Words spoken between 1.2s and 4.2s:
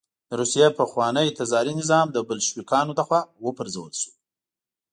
تزاري نظام د بلشویکانو له خوا وپرځول شو